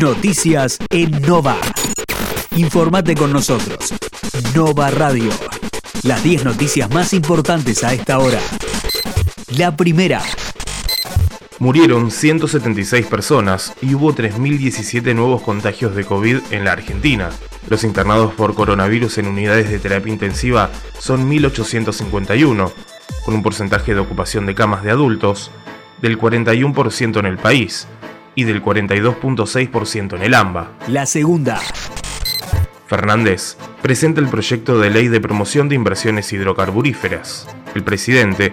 [0.00, 1.56] Noticias en Nova.
[2.54, 3.92] Informate con nosotros.
[4.54, 5.30] Nova Radio.
[6.04, 8.38] Las 10 noticias más importantes a esta hora.
[9.56, 10.22] La primera.
[11.58, 17.30] Murieron 176 personas y hubo 3.017 nuevos contagios de COVID en la Argentina.
[17.68, 20.70] Los internados por coronavirus en unidades de terapia intensiva
[21.00, 22.72] son 1.851,
[23.24, 25.50] con un porcentaje de ocupación de camas de adultos
[26.00, 27.88] del 41% en el país
[28.38, 30.70] y del 42.6% en el AMBA.
[30.86, 31.60] La segunda.
[32.86, 37.48] Fernández presenta el proyecto de ley de promoción de inversiones hidrocarburíferas.
[37.74, 38.52] El presidente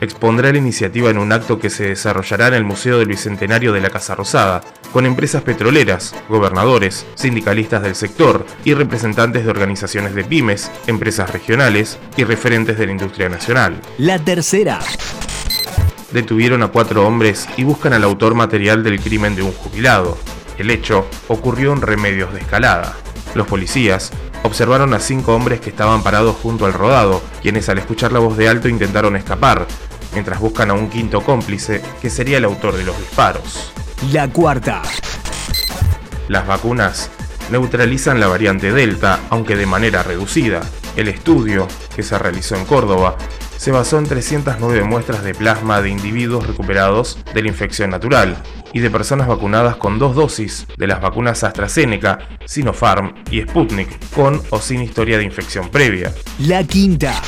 [0.00, 3.80] expondrá la iniciativa en un acto que se desarrollará en el Museo del Bicentenario de
[3.80, 4.62] la Casa Rosada,
[4.92, 11.98] con empresas petroleras, gobernadores, sindicalistas del sector y representantes de organizaciones de pymes, empresas regionales
[12.16, 13.80] y referentes de la industria nacional.
[13.98, 14.78] La tercera.
[16.14, 20.16] Detuvieron a cuatro hombres y buscan al autor material del crimen de un jubilado.
[20.56, 22.94] El hecho ocurrió en Remedios de Escalada.
[23.34, 24.12] Los policías
[24.44, 28.36] observaron a cinco hombres que estaban parados junto al rodado, quienes al escuchar la voz
[28.36, 29.66] de alto intentaron escapar,
[30.12, 33.72] mientras buscan a un quinto cómplice, que sería el autor de los disparos.
[34.12, 34.82] La cuarta.
[36.28, 37.10] Las vacunas
[37.50, 40.60] neutralizan la variante Delta, aunque de manera reducida.
[40.94, 43.16] El estudio, que se realizó en Córdoba,
[43.64, 48.36] se basó en 309 muestras de plasma de individuos recuperados de la infección natural
[48.74, 54.42] y de personas vacunadas con dos dosis de las vacunas AstraZeneca, Sinopharm y Sputnik, con
[54.50, 56.12] o sin historia de infección previa.
[56.40, 57.22] La quinta.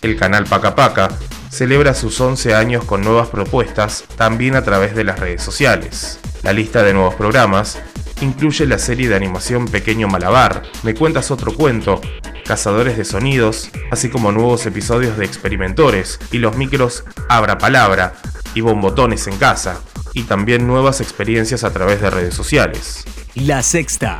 [0.00, 1.08] El canal Paca Paca
[1.50, 6.20] celebra sus 11 años con nuevas propuestas, también a través de las redes sociales.
[6.44, 7.80] La lista de nuevos programas
[8.20, 12.00] incluye la serie de animación Pequeño Malabar, Me Cuentas Otro Cuento,
[12.46, 18.14] Cazadores de Sonidos, así como nuevos episodios de Experimentores y los micros Abra Palabra
[18.54, 23.04] y Bombotones en Casa, y también nuevas experiencias a través de redes sociales.
[23.34, 24.18] La sexta.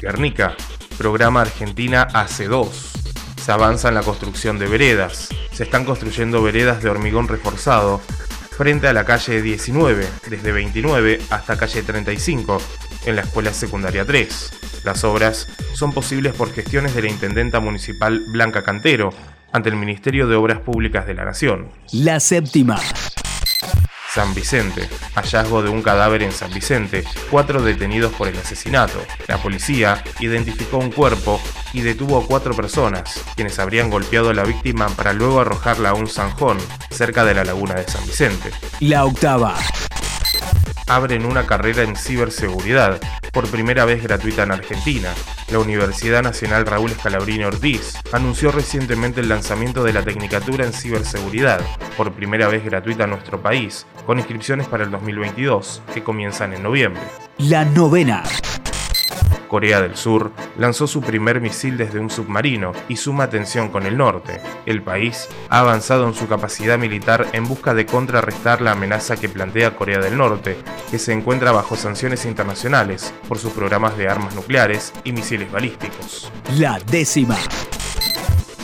[0.00, 0.56] Guernica,
[0.96, 2.68] programa Argentina AC2.
[3.44, 5.28] Se avanza en la construcción de veredas.
[5.52, 8.00] Se están construyendo veredas de hormigón reforzado
[8.56, 12.60] frente a la calle 19, desde 29 hasta calle 35,
[13.06, 14.57] en la escuela secundaria 3.
[14.84, 19.12] Las obras son posibles por gestiones de la Intendenta Municipal Blanca Cantero
[19.52, 21.68] ante el Ministerio de Obras Públicas de la Nación.
[21.92, 22.78] La séptima.
[24.12, 24.88] San Vicente.
[25.14, 27.04] Hallazgo de un cadáver en San Vicente.
[27.30, 28.98] Cuatro detenidos por el asesinato.
[29.26, 31.40] La policía identificó un cuerpo
[31.72, 35.94] y detuvo a cuatro personas, quienes habrían golpeado a la víctima para luego arrojarla a
[35.94, 36.58] un zanjón
[36.90, 38.50] cerca de la laguna de San Vicente.
[38.80, 39.54] La octava
[40.88, 43.00] abren una carrera en ciberseguridad,
[43.32, 45.12] por primera vez gratuita en Argentina.
[45.50, 51.60] La Universidad Nacional Raúl Escalabrini Ortiz anunció recientemente el lanzamiento de la Tecnicatura en Ciberseguridad,
[51.96, 56.62] por primera vez gratuita en nuestro país, con inscripciones para el 2022, que comienzan en
[56.62, 57.02] noviembre.
[57.38, 58.22] La novena.
[59.48, 63.96] Corea del Sur lanzó su primer misil desde un submarino y suma tensión con el
[63.96, 64.40] norte.
[64.66, 69.28] El país ha avanzado en su capacidad militar en busca de contrarrestar la amenaza que
[69.28, 70.56] plantea Corea del Norte,
[70.90, 76.30] que se encuentra bajo sanciones internacionales por sus programas de armas nucleares y misiles balísticos.
[76.58, 77.36] La décima.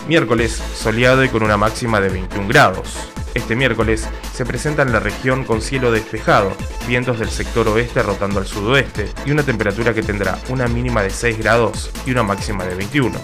[0.06, 3.14] Miércoles, soleado y con una máxima de 21 grados.
[3.34, 6.52] Este miércoles se presenta en la región con cielo despejado,
[6.86, 11.10] vientos del sector oeste rotando al sudoeste y una temperatura que tendrá una mínima de
[11.10, 13.18] 6 grados y una máxima de 21.